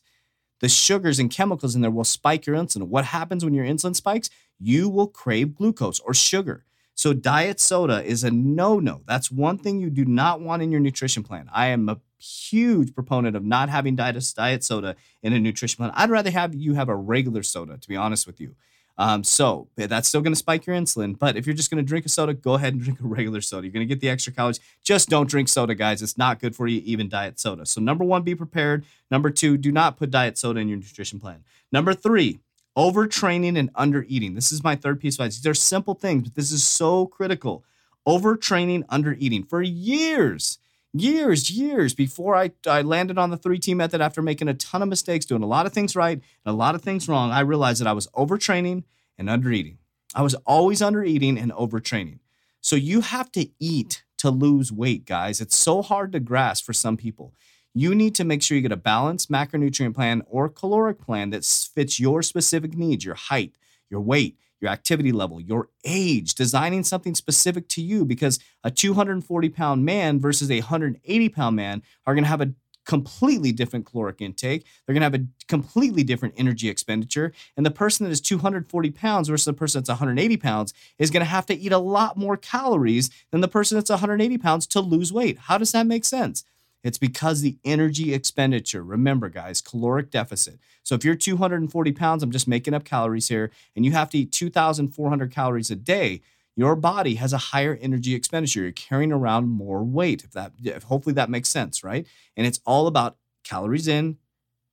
the 0.59 0.69
sugars 0.69 1.19
and 1.19 1.31
chemicals 1.31 1.75
in 1.75 1.81
there 1.81 1.91
will 1.91 2.03
spike 2.03 2.45
your 2.45 2.55
insulin. 2.55 2.83
What 2.83 3.05
happens 3.05 3.45
when 3.45 3.53
your 3.53 3.65
insulin 3.65 3.95
spikes? 3.95 4.29
You 4.59 4.89
will 4.89 5.07
crave 5.07 5.55
glucose 5.55 5.99
or 5.99 6.13
sugar. 6.13 6.65
So 6.95 7.13
diet 7.13 7.61
soda 7.61 8.03
is 8.03 8.25
a 8.25 8.31
no-no. 8.31 9.03
That's 9.07 9.31
one 9.31 9.57
thing 9.57 9.79
you 9.79 9.89
do 9.89 10.03
not 10.03 10.41
want 10.41 10.61
in 10.61 10.69
your 10.69 10.81
nutrition 10.81 11.23
plan. 11.23 11.49
I 11.53 11.67
am 11.67 11.87
a 11.87 12.01
huge 12.17 12.93
proponent 12.93 13.37
of 13.37 13.45
not 13.45 13.69
having 13.69 13.95
diet, 13.95 14.21
diet 14.35 14.65
soda 14.65 14.97
in 15.23 15.31
a 15.31 15.39
nutrition 15.39 15.77
plan. 15.77 15.91
I'd 15.95 16.09
rather 16.09 16.29
have 16.29 16.53
you 16.53 16.73
have 16.73 16.89
a 16.89 16.95
regular 16.95 17.41
soda, 17.41 17.77
to 17.77 17.87
be 17.87 17.95
honest 17.95 18.27
with 18.27 18.41
you. 18.41 18.55
Um, 18.99 19.23
so 19.23 19.69
that's 19.77 20.09
still 20.09 20.19
going 20.19 20.33
to 20.33 20.37
spike 20.37 20.65
your 20.65 20.75
insulin. 20.75 21.17
But 21.17 21.37
if 21.37 21.47
you're 21.47 21.55
just 21.55 21.71
going 21.71 21.81
to 21.81 21.87
drink 21.87 22.05
a 22.05 22.09
soda, 22.09 22.33
go 22.33 22.55
ahead 22.55 22.73
and 22.73 22.81
drink 22.83 22.99
a 22.99 23.07
regular 23.07 23.39
soda. 23.39 23.65
You're 23.65 23.71
going 23.71 23.87
to 23.87 23.91
get 23.91 24.01
the 24.01 24.09
extra 24.09 24.33
calories. 24.33 24.59
Just 24.83 25.07
don't 25.09 25.29
drink 25.29 25.47
soda, 25.47 25.73
guys. 25.73 26.01
It's 26.01 26.17
not 26.17 26.39
good 26.39 26.53
for 26.53 26.67
you, 26.67 26.81
even 26.83 27.07
diet 27.07 27.39
soda. 27.39 27.65
So, 27.65 27.79
number 27.79 28.03
one, 28.03 28.23
be 28.23 28.35
prepared. 28.35 28.85
Number 29.09 29.29
two, 29.29 29.57
do 29.57 29.71
not 29.71 29.95
put 29.95 30.11
diet 30.11 30.37
soda 30.37 30.59
in 30.59 30.67
your 30.67 30.77
nutrition 30.77 31.19
plan. 31.19 31.45
Number 31.71 31.93
three, 31.93 32.41
overtraining 32.77 33.57
and 33.57 33.73
undereating. 33.73 34.35
This 34.35 34.51
is 34.51 34.65
my 34.65 34.75
third 34.75 34.99
piece 34.99 35.15
of 35.15 35.21
advice. 35.21 35.37
These 35.37 35.47
are 35.47 35.53
simple 35.53 35.93
things, 35.93 36.23
but 36.23 36.35
this 36.35 36.51
is 36.51 36.63
so 36.63 37.05
critical. 37.07 37.63
Overtraining, 38.05 38.85
undereating. 38.87 39.47
For 39.47 39.61
years, 39.61 40.59
years, 40.93 41.49
years 41.49 41.93
before 41.93 42.35
I, 42.35 42.51
I 42.67 42.81
landed 42.81 43.17
on 43.17 43.29
the 43.29 43.37
three 43.37 43.59
T 43.59 43.73
method 43.73 44.01
after 44.01 44.21
making 44.21 44.47
a 44.47 44.53
ton 44.53 44.81
of 44.81 44.89
mistakes, 44.89 45.25
doing 45.25 45.43
a 45.43 45.47
lot 45.47 45.65
of 45.65 45.73
things 45.73 45.95
right 45.95 46.17
and 46.45 46.53
a 46.53 46.57
lot 46.57 46.75
of 46.75 46.81
things 46.81 47.07
wrong, 47.07 47.31
I 47.31 47.41
realized 47.41 47.81
that 47.81 47.87
I 47.87 47.93
was 47.93 48.07
overtraining 48.07 48.83
and 49.17 49.29
undereating. 49.29 49.77
I 50.15 50.21
was 50.21 50.35
always 50.45 50.81
undereating 50.81 51.39
and 51.41 51.51
overtraining. 51.51 52.19
So 52.61 52.75
you 52.75 53.01
have 53.01 53.31
to 53.33 53.49
eat 53.59 54.03
to 54.17 54.29
lose 54.29 54.71
weight, 54.71 55.05
guys. 55.05 55.39
It's 55.39 55.57
so 55.57 55.81
hard 55.81 56.11
to 56.11 56.19
grasp 56.19 56.65
for 56.65 56.73
some 56.73 56.97
people. 56.97 57.33
You 57.73 57.93
need 57.93 58.15
to 58.15 58.23
make 58.23 58.41
sure 58.41 58.55
you 58.55 58.61
get 58.61 58.71
a 58.71 58.77
balanced 58.77 59.31
macronutrient 59.31 59.93
plan 59.93 60.23
or 60.25 60.49
caloric 60.49 60.99
plan 60.99 61.29
that 61.29 61.45
fits 61.45 61.99
your 61.99 62.21
specific 62.23 62.75
needs, 62.75 63.05
your 63.05 63.15
height, 63.15 63.53
your 63.89 64.01
weight, 64.01 64.37
your 64.61 64.71
activity 64.71 65.11
level, 65.11 65.39
your 65.39 65.69
age, 65.85 66.35
designing 66.35 66.83
something 66.83 67.15
specific 67.15 67.67
to 67.69 67.81
you 67.81 68.05
because 68.05 68.39
a 68.63 68.71
240 68.71 69.49
pound 69.49 69.85
man 69.85 70.19
versus 70.19 70.51
a 70.51 70.59
180 70.59 71.29
pound 71.29 71.55
man 71.55 71.81
are 72.05 72.13
going 72.13 72.23
to 72.23 72.29
have 72.29 72.41
a 72.41 72.53
completely 72.89 73.51
different 73.51 73.85
caloric 73.85 74.19
intake. 74.19 74.65
They're 74.85 74.95
going 74.95 75.01
to 75.01 75.17
have 75.17 75.21
a 75.21 75.27
completely 75.47 76.01
different 76.01 76.33
energy 76.37 76.69
expenditure. 76.69 77.33
And 77.55 77.63
the 77.63 77.71
person 77.71 78.03
that 78.03 78.11
is 78.11 78.19
240 78.19 78.89
pounds 78.89 79.29
versus 79.29 79.45
the 79.45 79.53
person 79.53 79.79
that's 79.79 79.89
180 79.89 80.37
pounds 80.37 80.73
is 80.97 81.11
going 81.11 81.21
to 81.21 81.29
have 81.29 81.45
to 81.47 81.55
eat 81.55 81.71
a 81.71 81.77
lot 81.77 82.17
more 82.17 82.35
calories 82.35 83.11
than 83.29 83.41
the 83.41 83.47
person 83.47 83.77
that's 83.77 83.91
180 83.91 84.39
pounds 84.39 84.65
to 84.67 84.81
lose 84.81 85.13
weight. 85.13 85.37
How 85.37 85.59
does 85.59 85.71
that 85.73 85.85
make 85.85 86.03
sense? 86.03 86.43
It's 86.83 86.97
because 86.97 87.41
the 87.41 87.57
energy 87.65 88.13
expenditure. 88.13 88.83
Remember, 88.83 89.29
guys, 89.29 89.61
caloric 89.61 90.11
deficit. 90.11 90.59
So 90.83 90.95
if 90.95 91.03
you're 91.03 91.15
240 91.15 91.91
pounds, 91.91 92.23
I'm 92.23 92.31
just 92.31 92.47
making 92.47 92.73
up 92.73 92.85
calories 92.85 93.27
here, 93.27 93.51
and 93.75 93.85
you 93.85 93.91
have 93.91 94.09
to 94.11 94.19
eat 94.19 94.31
2,400 94.31 95.31
calories 95.31 95.69
a 95.69 95.75
day, 95.75 96.21
your 96.55 96.75
body 96.75 97.15
has 97.15 97.31
a 97.31 97.37
higher 97.37 97.77
energy 97.81 98.13
expenditure. 98.13 98.61
You're 98.61 98.71
carrying 98.71 99.11
around 99.11 99.47
more 99.47 99.83
weight. 99.83 100.23
If 100.23 100.31
that, 100.31 100.53
if 100.61 100.83
hopefully 100.83 101.13
that 101.13 101.29
makes 101.29 101.49
sense, 101.49 101.83
right? 101.83 102.05
And 102.35 102.45
it's 102.45 102.59
all 102.65 102.87
about 102.87 103.17
calories 103.43 103.87
in, 103.87 104.17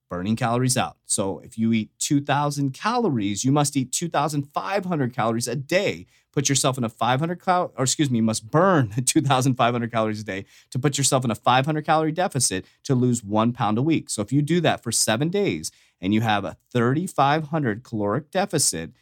burning 0.08 0.36
calories 0.36 0.76
out. 0.76 0.96
So 1.06 1.40
if 1.40 1.58
you 1.58 1.72
eat 1.72 1.90
2,000 1.98 2.72
calories, 2.72 3.44
you 3.44 3.52
must 3.52 3.76
eat 3.76 3.92
2,500 3.92 5.14
calories 5.14 5.48
a 5.48 5.56
day. 5.56 6.06
Put 6.32 6.48
yourself 6.48 6.76
in 6.76 6.84
a 6.84 6.88
500 6.88 7.42
cal, 7.42 7.72
or 7.76 7.84
excuse 7.84 8.10
me, 8.10 8.18
you 8.18 8.22
must 8.22 8.50
burn 8.50 8.90
2,500 9.04 9.90
calories 9.90 10.20
a 10.20 10.24
day 10.24 10.44
to 10.70 10.78
put 10.78 10.98
yourself 10.98 11.24
in 11.24 11.30
a 11.30 11.34
500 11.34 11.84
calorie 11.84 12.12
deficit 12.12 12.64
to 12.84 12.94
lose 12.94 13.24
one 13.24 13.52
pound 13.52 13.78
a 13.78 13.82
week. 13.82 14.10
So 14.10 14.22
if 14.22 14.32
you 14.32 14.42
do 14.42 14.60
that 14.60 14.82
for 14.82 14.92
seven 14.92 15.28
days 15.28 15.70
and 16.00 16.12
you 16.12 16.20
have 16.20 16.44
a 16.44 16.56
3,500 16.72 17.82
caloric 17.82 18.30
deficit, 18.30 18.92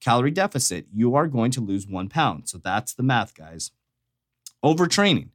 calorie 0.00 0.30
deficit, 0.30 0.86
you 0.92 1.14
are 1.14 1.26
going 1.26 1.50
to 1.52 1.60
lose 1.60 1.86
one 1.86 2.08
pound. 2.08 2.48
So 2.48 2.58
that's 2.58 2.94
the 2.94 3.02
math, 3.02 3.34
guys. 3.34 3.72
Overtraining. 4.64 5.30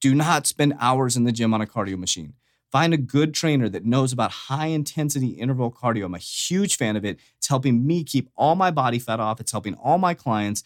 Do 0.00 0.14
not 0.14 0.46
spend 0.46 0.74
hours 0.78 1.16
in 1.16 1.24
the 1.24 1.32
gym 1.32 1.54
on 1.54 1.60
a 1.60 1.66
cardio 1.66 1.98
machine. 1.98 2.34
Find 2.72 2.92
a 2.92 2.98
good 2.98 3.32
trainer 3.32 3.68
that 3.68 3.84
knows 3.84 4.12
about 4.12 4.30
high 4.32 4.66
intensity 4.66 5.28
interval 5.28 5.70
cardio. 5.70 6.04
I'm 6.06 6.14
a 6.14 6.18
huge 6.18 6.76
fan 6.76 6.96
of 6.96 7.04
it. 7.04 7.18
It's 7.38 7.48
helping 7.48 7.86
me 7.86 8.02
keep 8.04 8.28
all 8.36 8.54
my 8.54 8.70
body 8.70 8.98
fat 8.98 9.20
off, 9.20 9.40
it's 9.40 9.52
helping 9.52 9.74
all 9.74 9.98
my 9.98 10.14
clients. 10.14 10.62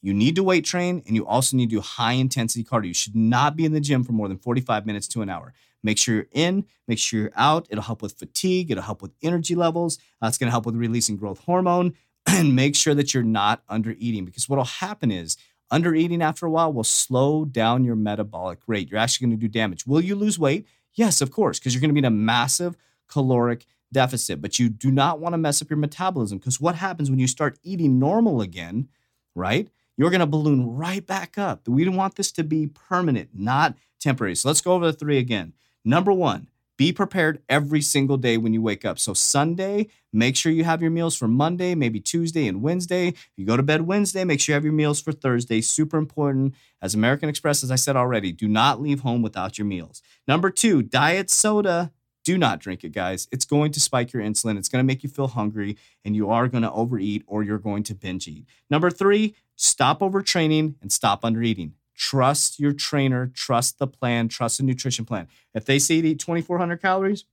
You 0.00 0.14
need 0.14 0.36
to 0.36 0.44
weight 0.44 0.64
train 0.64 1.02
and 1.06 1.16
you 1.16 1.26
also 1.26 1.56
need 1.56 1.70
to 1.70 1.76
do 1.76 1.80
high 1.80 2.12
intensity 2.12 2.62
cardio. 2.62 2.88
You 2.88 2.94
should 2.94 3.16
not 3.16 3.56
be 3.56 3.64
in 3.64 3.72
the 3.72 3.80
gym 3.80 4.04
for 4.04 4.12
more 4.12 4.28
than 4.28 4.38
45 4.38 4.86
minutes 4.86 5.08
to 5.08 5.22
an 5.22 5.28
hour. 5.28 5.52
Make 5.82 5.98
sure 5.98 6.14
you're 6.14 6.26
in, 6.32 6.66
make 6.86 6.98
sure 6.98 7.20
you're 7.20 7.32
out. 7.34 7.66
It'll 7.70 7.82
help 7.82 8.02
with 8.02 8.18
fatigue, 8.18 8.70
it'll 8.70 8.84
help 8.84 9.02
with 9.02 9.12
energy 9.22 9.54
levels. 9.54 9.98
Uh, 10.22 10.28
it's 10.28 10.38
to 10.38 10.50
help 10.50 10.66
with 10.66 10.76
releasing 10.76 11.16
growth 11.16 11.40
hormone 11.40 11.94
and 12.26 12.54
make 12.54 12.76
sure 12.76 12.94
that 12.94 13.14
you're 13.14 13.22
not 13.22 13.62
under 13.68 13.94
eating 13.98 14.24
because 14.24 14.48
what'll 14.48 14.64
happen 14.64 15.10
is 15.10 15.36
under 15.70 15.94
eating 15.94 16.22
after 16.22 16.46
a 16.46 16.50
while 16.50 16.72
will 16.72 16.84
slow 16.84 17.44
down 17.44 17.84
your 17.84 17.96
metabolic 17.96 18.60
rate. 18.66 18.90
You're 18.90 19.00
actually 19.00 19.26
going 19.26 19.38
to 19.38 19.46
do 19.46 19.48
damage. 19.48 19.86
Will 19.86 20.00
you 20.00 20.14
lose 20.14 20.38
weight? 20.38 20.66
Yes, 20.98 21.20
of 21.20 21.30
course, 21.30 21.60
because 21.60 21.72
you're 21.72 21.80
going 21.80 21.90
to 21.90 21.94
be 21.94 22.00
in 22.00 22.04
a 22.04 22.10
massive 22.10 22.76
caloric 23.06 23.66
deficit, 23.92 24.42
but 24.42 24.58
you 24.58 24.68
do 24.68 24.90
not 24.90 25.20
want 25.20 25.32
to 25.32 25.38
mess 25.38 25.62
up 25.62 25.70
your 25.70 25.76
metabolism 25.76 26.38
because 26.38 26.60
what 26.60 26.74
happens 26.74 27.08
when 27.08 27.20
you 27.20 27.28
start 27.28 27.56
eating 27.62 28.00
normal 28.00 28.40
again, 28.40 28.88
right? 29.36 29.68
You're 29.96 30.10
going 30.10 30.20
to 30.20 30.26
balloon 30.26 30.74
right 30.74 31.06
back 31.06 31.38
up. 31.38 31.68
We 31.68 31.88
want 31.88 32.16
this 32.16 32.32
to 32.32 32.42
be 32.42 32.66
permanent, 32.66 33.30
not 33.32 33.76
temporary. 34.00 34.34
So 34.34 34.48
let's 34.48 34.60
go 34.60 34.72
over 34.72 34.86
the 34.86 34.92
three 34.92 35.18
again. 35.18 35.52
Number 35.84 36.12
one, 36.12 36.48
be 36.78 36.92
prepared 36.92 37.42
every 37.48 37.82
single 37.82 38.16
day 38.16 38.38
when 38.38 38.54
you 38.54 38.62
wake 38.62 38.84
up. 38.84 38.98
So, 38.98 39.12
Sunday, 39.12 39.88
make 40.12 40.36
sure 40.36 40.52
you 40.52 40.64
have 40.64 40.80
your 40.80 40.92
meals 40.92 41.16
for 41.16 41.28
Monday, 41.28 41.74
maybe 41.74 42.00
Tuesday 42.00 42.46
and 42.46 42.62
Wednesday. 42.62 43.08
If 43.08 43.32
you 43.36 43.44
go 43.44 43.56
to 43.56 43.62
bed 43.64 43.82
Wednesday, 43.82 44.24
make 44.24 44.40
sure 44.40 44.52
you 44.52 44.54
have 44.54 44.64
your 44.64 44.72
meals 44.72 45.02
for 45.02 45.12
Thursday. 45.12 45.60
Super 45.60 45.98
important. 45.98 46.54
As 46.80 46.94
American 46.94 47.28
Express, 47.28 47.64
as 47.64 47.72
I 47.72 47.76
said 47.76 47.96
already, 47.96 48.30
do 48.30 48.46
not 48.46 48.80
leave 48.80 49.00
home 49.00 49.22
without 49.22 49.58
your 49.58 49.66
meals. 49.66 50.00
Number 50.26 50.50
two, 50.50 50.80
diet 50.80 51.30
soda. 51.30 51.92
Do 52.24 52.38
not 52.38 52.60
drink 52.60 52.84
it, 52.84 52.92
guys. 52.92 53.26
It's 53.32 53.44
going 53.44 53.72
to 53.72 53.80
spike 53.80 54.12
your 54.12 54.22
insulin. 54.22 54.56
It's 54.56 54.68
going 54.68 54.82
to 54.82 54.86
make 54.86 55.02
you 55.02 55.08
feel 55.08 55.28
hungry, 55.28 55.76
and 56.04 56.14
you 56.14 56.30
are 56.30 56.46
going 56.46 56.62
to 56.62 56.70
overeat 56.70 57.24
or 57.26 57.42
you're 57.42 57.58
going 57.58 57.82
to 57.84 57.94
binge 57.94 58.28
eat. 58.28 58.46
Number 58.70 58.90
three, 58.90 59.34
stop 59.56 60.00
overtraining 60.00 60.74
and 60.80 60.92
stop 60.92 61.22
undereating. 61.22 61.72
Trust 61.98 62.60
your 62.60 62.72
trainer, 62.72 63.26
trust 63.34 63.80
the 63.80 63.88
plan, 63.88 64.28
trust 64.28 64.58
the 64.58 64.62
nutrition 64.62 65.04
plan. 65.04 65.26
If 65.52 65.64
they 65.64 65.80
say 65.80 66.00
to 66.00 66.08
eat 66.08 66.20
2,400 66.20 66.80
calories, 66.80 67.24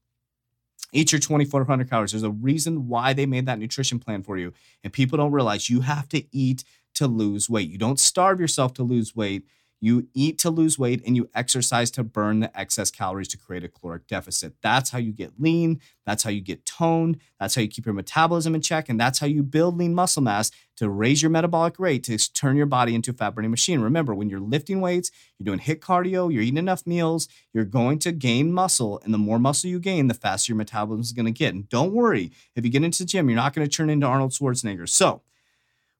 eat 0.92 1.12
your 1.12 1.20
2,400 1.20 1.88
calories. 1.88 2.10
There's 2.10 2.24
a 2.24 2.30
reason 2.30 2.88
why 2.88 3.12
they 3.12 3.26
made 3.26 3.46
that 3.46 3.60
nutrition 3.60 4.00
plan 4.00 4.24
for 4.24 4.36
you. 4.36 4.52
And 4.82 4.92
people 4.92 5.18
don't 5.18 5.30
realize 5.30 5.70
you 5.70 5.82
have 5.82 6.08
to 6.08 6.24
eat 6.36 6.64
to 6.94 7.06
lose 7.06 7.48
weight. 7.48 7.70
You 7.70 7.78
don't 7.78 8.00
starve 8.00 8.40
yourself 8.40 8.74
to 8.74 8.82
lose 8.82 9.14
weight. 9.14 9.44
You 9.80 10.08
eat 10.14 10.38
to 10.38 10.50
lose 10.50 10.78
weight 10.78 11.02
and 11.06 11.16
you 11.16 11.28
exercise 11.34 11.90
to 11.92 12.04
burn 12.04 12.40
the 12.40 12.58
excess 12.58 12.90
calories 12.90 13.28
to 13.28 13.38
create 13.38 13.64
a 13.64 13.68
caloric 13.68 14.06
deficit. 14.06 14.54
That's 14.62 14.90
how 14.90 14.98
you 14.98 15.12
get 15.12 15.38
lean. 15.38 15.80
That's 16.06 16.22
how 16.22 16.30
you 16.30 16.40
get 16.40 16.64
toned. 16.64 17.18
That's 17.38 17.54
how 17.54 17.62
you 17.62 17.68
keep 17.68 17.84
your 17.84 17.94
metabolism 17.94 18.54
in 18.54 18.60
check. 18.62 18.88
And 18.88 18.98
that's 18.98 19.18
how 19.18 19.26
you 19.26 19.42
build 19.42 19.76
lean 19.76 19.94
muscle 19.94 20.22
mass 20.22 20.50
to 20.76 20.88
raise 20.88 21.22
your 21.22 21.30
metabolic 21.30 21.78
rate 21.78 22.04
to 22.04 22.16
turn 22.32 22.56
your 22.56 22.66
body 22.66 22.94
into 22.94 23.10
a 23.10 23.14
fat 23.14 23.34
burning 23.34 23.50
machine. 23.50 23.80
Remember, 23.80 24.14
when 24.14 24.28
you're 24.28 24.40
lifting 24.40 24.80
weights, 24.80 25.10
you're 25.38 25.44
doing 25.44 25.58
HIIT 25.58 25.80
cardio, 25.80 26.32
you're 26.32 26.42
eating 26.42 26.58
enough 26.58 26.86
meals, 26.86 27.28
you're 27.52 27.64
going 27.64 27.98
to 28.00 28.12
gain 28.12 28.52
muscle. 28.52 29.00
And 29.04 29.12
the 29.12 29.18
more 29.18 29.38
muscle 29.38 29.70
you 29.70 29.80
gain, 29.80 30.08
the 30.08 30.14
faster 30.14 30.52
your 30.52 30.58
metabolism 30.58 31.00
is 31.00 31.12
going 31.12 31.26
to 31.26 31.32
get. 31.32 31.54
And 31.54 31.68
don't 31.68 31.92
worry, 31.92 32.30
if 32.54 32.64
you 32.64 32.70
get 32.70 32.84
into 32.84 33.00
the 33.00 33.06
gym, 33.06 33.28
you're 33.28 33.36
not 33.36 33.54
going 33.54 33.66
to 33.66 33.74
turn 33.74 33.90
into 33.90 34.06
Arnold 34.06 34.32
Schwarzenegger. 34.32 34.88
So, 34.88 35.22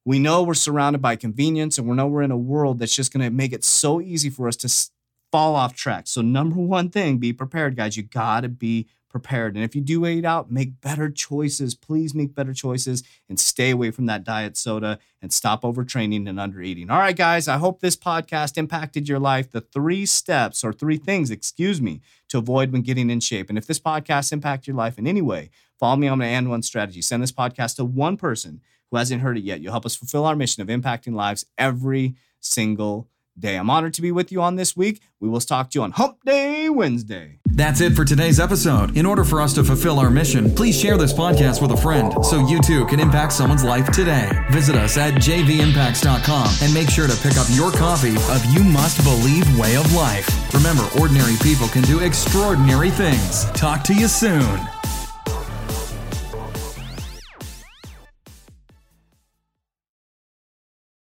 we 0.07 0.21
know 0.21 0.45
we're 0.45 0.55
surrounded 0.55 1.03
by 1.03 1.17
convenience 1.17 1.77
and 1.77 1.89
we 1.89 1.97
know 1.97 2.07
we're 2.07 2.23
in 2.23 2.31
a 2.31 2.39
world 2.39 2.79
that's 2.79 2.95
just 2.95 3.13
going 3.13 3.25
to 3.25 3.31
make 3.31 3.53
it 3.53 3.65
so 3.65 4.01
easy 4.01 4.31
for 4.31 4.47
us 4.47 4.57
to 4.57 4.73
fall 5.33 5.57
off 5.57 5.75
track. 5.75 6.07
So, 6.07 6.23
number 6.23 6.57
one 6.57 6.91
thing, 6.91 7.19
be 7.19 7.33
prepared, 7.33 7.77
guys. 7.77 7.97
You 7.97 8.05
got 8.05 8.43
to 8.43 8.49
be 8.49 8.87
prepared. 9.09 9.57
And 9.57 9.65
if 9.65 9.75
you 9.75 9.81
do 9.81 10.07
eat 10.07 10.25
out, 10.25 10.51
make 10.51 10.81
better 10.81 11.11
choices. 11.11 11.75
Please 11.75 12.15
make 12.15 12.37
better 12.37 12.55
choices 12.55 13.03
and 13.29 13.41
stay 13.41 13.71
away 13.71 13.91
from 13.91 14.07
that 14.07 14.23
diet 14.23 14.57
soda 14.57 15.01
and 15.21 15.33
stop 15.33 15.63
overtraining 15.63 16.29
and 16.29 16.39
undereating. 16.39 16.89
All 16.89 16.99
right, 16.99 17.17
guys, 17.17 17.49
I 17.49 17.57
hope 17.57 17.81
this 17.81 17.97
podcast 17.97 18.57
impacted 18.57 19.09
your 19.09 19.19
life. 19.19 19.51
The 19.51 19.61
three 19.61 20.07
steps 20.07 20.63
or 20.63 20.73
three 20.73 20.99
things, 20.99 21.33
excuse 21.33 21.83
me, 21.83 22.01
to 22.29 22.39
avoid 22.39 22.71
when 22.71 22.83
getting 22.83 23.11
in 23.11 23.19
shape. 23.19 23.49
And 23.49 23.59
if 23.59 23.67
this 23.67 23.81
podcast 23.81 24.33
impacted 24.33 24.69
your 24.69 24.77
life 24.77 24.99
in 24.99 25.07
any 25.09 25.23
way, 25.23 25.51
follow 25.81 25.97
me 25.97 26.07
on 26.07 26.19
my 26.19 26.27
and 26.27 26.49
one 26.49 26.63
strategy. 26.63 27.03
Send 27.03 27.25
this 27.25 27.33
podcast 27.33 27.77
to 27.77 27.85
one 27.85 28.17
person 28.17 28.61
hasn't 28.97 29.23
heard 29.23 29.39
it 29.39 29.45
yet. 29.45 29.61
You'll 29.61 29.73
help 29.73 29.87
us 29.87 29.97
fulfill 29.97 30.25
our 30.25 30.37
mission 30.37 30.63
of 30.63 30.69
impacting 30.69 31.15
lives 31.15 31.47
every 31.59 32.15
single 32.41 33.09
day. 33.39 33.57
I'm 33.57 33.71
honored 33.71 33.95
to 33.95 34.03
be 34.03 34.13
with 34.13 34.33
you 34.33 34.41
on 34.43 34.57
this 34.57 34.77
week. 34.77 35.03
We 35.21 35.29
will 35.29 35.41
talk 35.41 35.71
to 35.71 35.79
you 35.79 35.83
on 35.83 35.93
Hump 35.93 36.19
Day 36.25 36.69
Wednesday. 36.69 37.39
That's 37.47 37.81
it 37.81 37.95
for 37.95 38.05
today's 38.05 38.39
episode. 38.41 38.97
In 38.97 39.07
order 39.07 39.25
for 39.25 39.41
us 39.41 39.55
to 39.55 39.65
fulfill 39.65 39.99
our 39.99 40.11
mission, 40.11 40.55
please 40.55 40.79
share 40.79 40.97
this 40.97 41.13
podcast 41.13 41.63
with 41.63 41.71
a 41.73 41.77
friend 41.77 42.25
so 42.25 42.47
you 42.47 42.61
too 42.61 42.85
can 42.87 43.01
impact 43.01 43.33
someone's 43.33 43.65
life 43.65 43.91
today. 43.93 44.31
Visit 44.51 44.77
us 44.77 44.97
at 44.97 45.15
jvimpacts.com 45.15 46.55
and 46.63 46.75
make 46.75 46.91
sure 46.91 47.09
to 47.09 47.17
pick 47.17 47.37
up 47.37 47.47
your 47.51 47.73
copy 47.73 48.11
of 48.11 48.45
You 48.53 48.63
Must 48.63 49.03
Believe 49.05 49.59
Way 49.59 49.77
of 49.77 49.91
Life. 49.95 50.29
Remember, 50.55 50.87
ordinary 51.01 51.37
people 51.43 51.69
can 51.69 51.83
do 51.83 52.01
extraordinary 52.01 52.91
things. 52.91 53.45
Talk 53.53 53.83
to 53.85 53.95
you 53.95 54.09
soon. 54.09 54.59